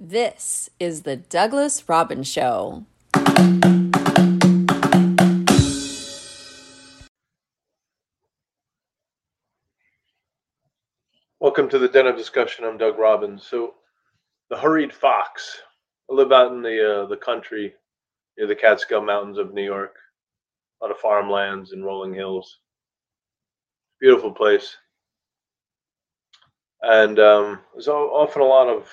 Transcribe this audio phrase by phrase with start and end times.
[0.00, 2.84] This is the Douglas Robbins Show.
[11.40, 12.64] Welcome to the Den of Discussion.
[12.64, 13.46] I'm Doug Robbins.
[13.46, 13.74] So,
[14.50, 15.60] the hurried fox.
[16.10, 17.74] I live out in the uh, the country
[18.36, 19.94] near the Catskill Mountains of New York.
[20.80, 22.58] A lot of farmlands and rolling hills.
[24.00, 24.76] Beautiful place.
[26.82, 28.88] And um, there's often a lot of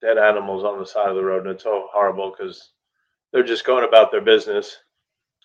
[0.00, 2.70] dead animals on the side of the road, and it's so horrible because
[3.32, 4.76] they're just going about their business,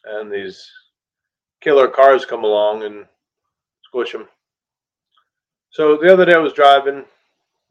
[0.06, 0.70] and these
[1.62, 3.06] killer cars come along and
[3.84, 4.28] squish them.
[5.70, 7.04] So the other day I was driving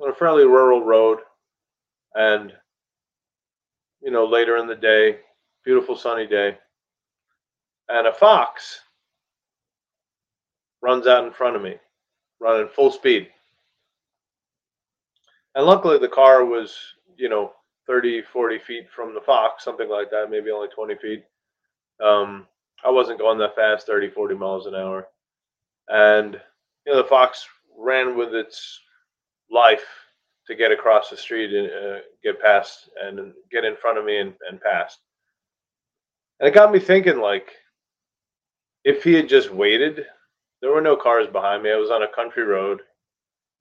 [0.01, 1.19] on a fairly rural road,
[2.15, 2.53] and
[4.03, 5.19] you know later in the day,
[5.65, 6.57] beautiful sunny day,
[7.89, 8.81] and a fox
[10.81, 11.77] runs out in front of me,
[12.43, 13.29] running full speed.
[15.55, 16.77] And luckily the car was,
[17.17, 17.53] you know,
[17.87, 21.25] 30, 40 feet from the fox, something like that, maybe only 20 feet.
[22.03, 22.47] Um,
[22.85, 25.09] I wasn't going that fast, 30, 40 miles an hour.
[25.89, 26.41] And,
[26.87, 27.47] you know, the fox
[27.79, 28.81] ran with its
[29.51, 29.85] life
[30.47, 34.19] to get across the street and uh, get past and get in front of me
[34.19, 34.99] and, and past.
[36.41, 37.53] And it got me thinking, like,
[38.85, 40.07] if he had just waited,
[40.63, 41.73] there were no cars behind me.
[41.73, 42.81] I was on a country road.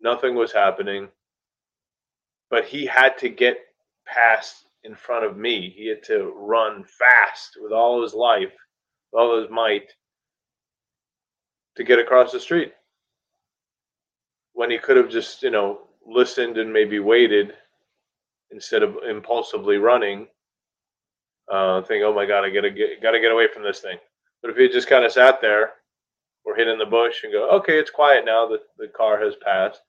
[0.02, 1.10] Nothing was happening.
[2.50, 3.58] But he had to get
[4.06, 5.74] past in front of me.
[5.76, 8.54] He had to run fast with all his life,
[9.12, 9.92] with all his might
[11.76, 12.74] to get across the street
[14.54, 17.54] when he could have just, you know, listened and maybe waited
[18.52, 20.28] instead of impulsively running,
[21.52, 23.98] uh, think, oh my God, I gotta get, gotta get away from this thing.
[24.42, 25.72] But if he just kind of sat there
[26.46, 29.36] or hid in the bush and go, okay, it's quiet now that the car has
[29.44, 29.82] passed.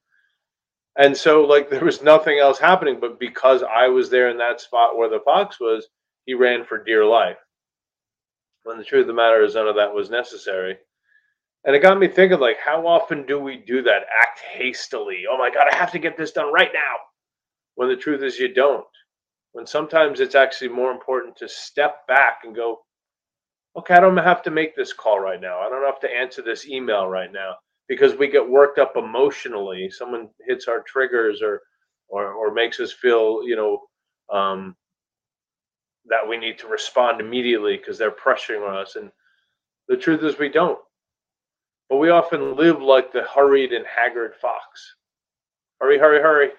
[0.99, 4.61] And so, like, there was nothing else happening, but because I was there in that
[4.61, 5.89] spot where the fox was,
[6.27, 7.39] he ran for dear life.
[8.65, 10.77] When the truth of the matter is, none of that was necessary.
[11.65, 14.03] And it got me thinking, like, how often do we do that?
[14.23, 15.23] Act hastily.
[15.31, 16.97] Oh my God, I have to get this done right now.
[17.77, 18.85] When the truth is, you don't.
[19.53, 22.81] When sometimes it's actually more important to step back and go,
[23.77, 25.59] okay, I don't have to make this call right now.
[25.59, 27.55] I don't have to answer this email right now
[27.89, 29.91] because we get worked up emotionally.
[29.91, 31.61] Someone hits our triggers or,
[32.09, 33.81] or, or makes us feel, you know,
[34.37, 34.77] um,
[36.07, 38.97] that we need to respond immediately because they're pressuring on us.
[38.97, 39.11] And
[39.89, 40.79] the truth is, we don't.
[41.89, 44.95] But we often live like the hurried and haggard fox.
[45.81, 46.51] Hurry, hurry, hurry.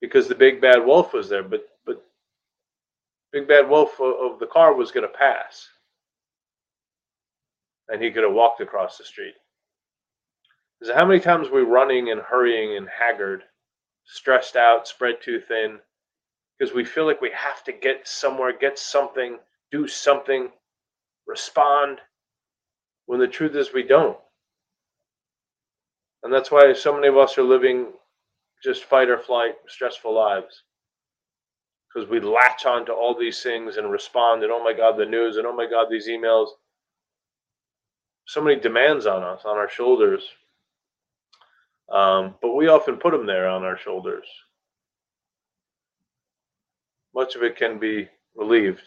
[0.00, 1.66] Because the big bad wolf was there, but
[3.36, 5.68] big bad wolf of the car was going to pass.
[7.88, 9.34] And he could have walked across the street.
[10.80, 13.42] Because how many times we running and hurrying and haggard,
[14.06, 15.78] stressed out, spread too thin,
[16.58, 19.38] because we feel like we have to get somewhere, get something,
[19.70, 20.48] do something,
[21.26, 21.98] respond,
[23.04, 24.16] when the truth is we don't.
[26.22, 27.88] And that's why so many of us are living
[28.64, 30.62] just fight or flight, stressful lives.
[31.96, 35.06] Because we latch on to all these things and respond, and oh my God, the
[35.06, 36.48] news, and oh my God, these emails.
[38.26, 40.22] So many demands on us, on our shoulders.
[41.90, 44.26] Um, but we often put them there on our shoulders.
[47.14, 48.84] Much of it can be relieved.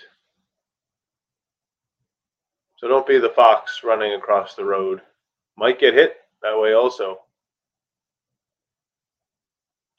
[2.77, 5.01] So don't be the fox running across the road.
[5.57, 7.21] Might get hit that way also.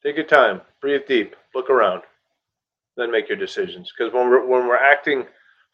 [0.04, 2.02] Take your time, breathe deep, look around,
[3.00, 3.92] then make your decisions.
[3.96, 5.24] Because when we're when we're acting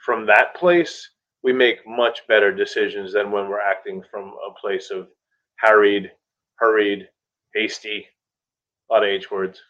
[0.04, 1.10] from that place,
[1.42, 5.08] we make much better decisions than when we're acting from a place of
[5.58, 6.10] harried,
[6.56, 7.08] hurried,
[7.54, 8.06] hasty,
[8.90, 9.60] a lot of H words.